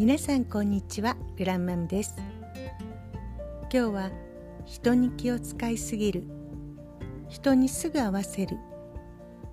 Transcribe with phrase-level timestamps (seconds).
[0.00, 1.14] 皆さんこんにちは。
[1.36, 2.16] グランマムです。
[3.70, 4.10] 今日は
[4.64, 6.24] 人に気を使いすぎる。
[7.28, 8.56] 人にすぐ合わせる。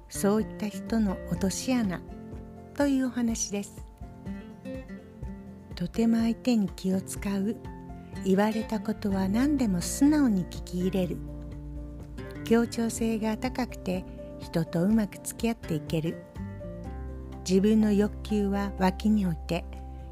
[0.08, 2.00] そういった人の落とし穴。
[2.78, 3.84] というお話です。
[5.76, 7.58] とても相手に気を使う。
[8.24, 11.18] 言われたことは何でも素直に聞き入れる。
[12.46, 14.06] 協調性が高くて
[14.40, 16.24] 人とうまく付き合っていける。
[17.46, 19.66] 自分の欲求は脇に置いて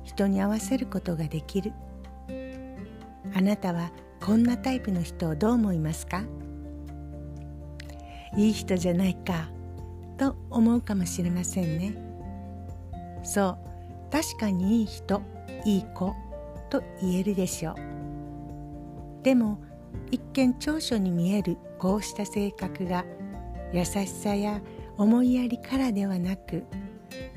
[0.06, 1.74] 人に合わせることができる。
[3.36, 3.92] あなたは
[4.24, 6.24] こんなタイプの人をどう思いますか？
[8.38, 9.50] いい人じゃないか
[10.18, 11.94] と思うかもしれませんね。
[13.24, 13.58] そう
[14.12, 15.22] 確かにいい人
[15.66, 16.14] いい子
[16.70, 17.76] と言えるでしょう。
[19.24, 19.60] でも
[20.12, 23.04] 一見長所に見えるこうした性格が
[23.74, 24.62] 優しさや
[24.98, 26.64] 思いやりからではなく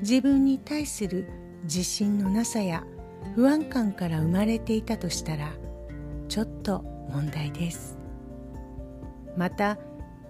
[0.00, 1.28] 自分に対する
[1.68, 2.82] 自信のなさや
[3.34, 5.52] 不安感から生まれていたとしたら
[6.26, 7.98] ちょっと問題です。
[9.36, 9.76] また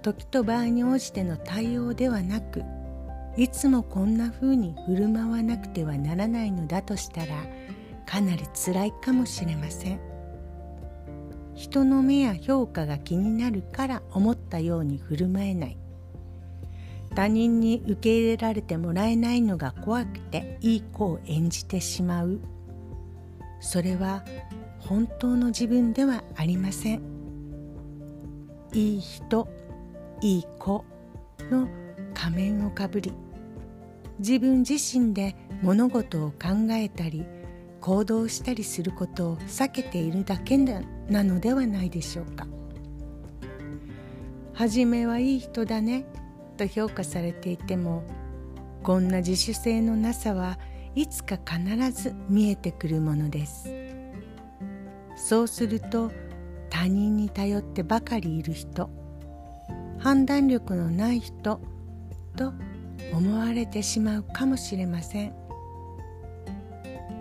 [0.03, 2.64] 時と場合に応じての対応ではなく
[3.36, 7.28] いつもこんな風に振る舞わなくてはならないのだとしたら
[8.05, 10.00] かなり辛いかもしれません。
[11.55, 15.78] 人の目や評価が気になるから思ったように振る舞えない。
[17.19, 22.38] 他人に受け入れられてもらえないのが怖くていい子を演じてしまう。
[23.58, 24.24] それは
[24.78, 27.02] 本当の自分ではありません。
[28.72, 29.48] いい人
[30.20, 30.84] いい子
[31.50, 31.69] の
[32.14, 33.12] 仮面をかぶり
[34.20, 37.27] 自分自身で物事を考えたり
[37.80, 40.84] 行動したりすることを避けているだけな
[41.24, 42.46] のではないでしょうか。
[44.52, 46.06] はじめはいい人だね。
[46.59, 48.03] と評価されていても
[48.83, 50.59] こんな自主性のなさは
[50.95, 53.70] いつか必ず見えてくるものです。
[55.17, 56.11] そうすると
[56.70, 58.91] 他人に頼ってばかりいる人
[59.98, 61.61] 判断力のない人
[62.36, 62.52] と
[63.13, 65.35] 思われてしまうかもしれません。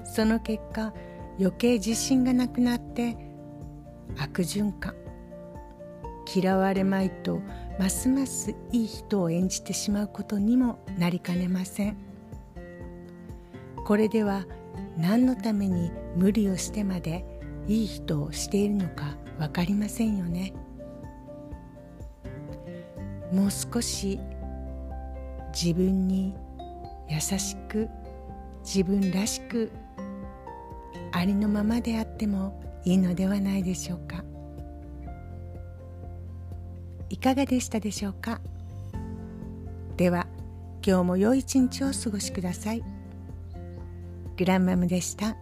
[0.03, 0.93] その結果
[1.39, 3.15] 余計自信がなくなって
[4.17, 4.95] 悪循環。
[6.35, 7.41] 嫌われまいと
[7.79, 11.97] ますますいい人を演じてしまうことにもなりかねません
[13.85, 14.45] これでは
[14.97, 17.25] 何のために無理をしてまで
[17.67, 20.53] いい人をしているのか分かりませんよね
[23.31, 24.19] もう少し
[25.53, 26.35] 自分に
[27.09, 27.89] 優しく
[28.63, 29.71] 自分らしく
[31.11, 34.26] ありのままであってもいいのではないでしょうか。
[37.09, 38.41] いかがでしたでしょうか？
[39.95, 40.27] では
[40.85, 42.83] 今日も良い一日をお過ごしください
[44.37, 45.35] グランマムでした。